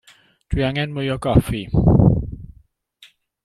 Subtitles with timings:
[0.53, 1.61] Dw i angen mwy o goffi.